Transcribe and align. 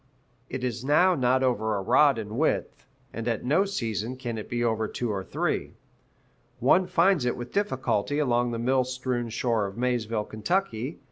It 0.49 0.63
is 0.63 0.83
now 0.83 1.13
not 1.13 1.43
over 1.43 1.75
a 1.77 1.81
rod 1.83 2.17
in 2.17 2.35
width, 2.39 2.87
and 3.13 3.27
at 3.27 3.45
no 3.45 3.65
season 3.65 4.15
can 4.17 4.39
it 4.39 4.49
be 4.49 4.63
over 4.63 4.87
two 4.87 5.11
or 5.11 5.23
three. 5.23 5.75
One 6.57 6.87
finds 6.87 7.23
it 7.23 7.37
with 7.37 7.53
difficulty 7.53 8.17
along 8.17 8.49
the 8.49 8.57
mill 8.57 8.83
strewn 8.83 9.29
shore 9.29 9.67
of 9.67 9.77
Maysville, 9.77 10.25
Ky. 10.25 10.97